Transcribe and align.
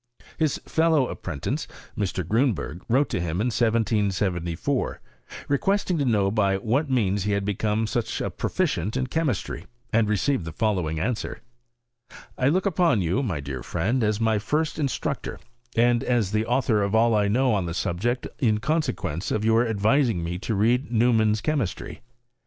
His 0.39 0.59
fel!ow 0.65 1.11
ap 1.11 1.21
prentice, 1.21 1.67
Mr. 1.95 2.27
Grun 2.27 2.53
berg, 2.53 2.81
wrote 2.89 3.07
to 3.09 3.19
him 3.21 3.39
in 3.39 3.49
1774, 3.53 4.99
requesting 5.47 5.99
to 5.99 6.05
know 6.05 6.31
by 6.31 6.57
what 6.57 6.89
means 6.89 7.25
he 7.25 7.33
had 7.33 7.45
become 7.45 7.85
such 7.85 8.19
a 8.19 8.31
proficient 8.31 8.97
In 8.97 9.05
chemistry, 9.05 9.67
and 9.93 10.09
received 10.09 10.43
the 10.45 10.51
following 10.51 10.99
answer:" 10.99 11.41
I 12.39 12.47
look 12.49 12.65
upon 12.65 13.03
you, 13.03 13.21
my 13.21 13.41
dear 13.41 13.61
friend, 13.61 14.03
as 14.03 14.19
my 14.19 14.39
first 14.39 14.79
in 14.79 14.87
structor, 14.87 15.37
and 15.75 16.03
as 16.03 16.31
the 16.31 16.47
author 16.47 16.81
of 16.81 16.95
all 16.95 17.13
I 17.13 17.27
know 17.27 17.53
on 17.53 17.67
the 17.67 17.75
subject, 17.75 18.25
in 18.39 18.57
consequence 18.57 19.29
of 19.29 19.45
your 19.45 19.67
advising 19.67 20.23
me 20.23 20.39
to 20.39 20.55
read 20.55 20.91
Neumann's 20.91 21.41
Chemistry. 21.41 22.01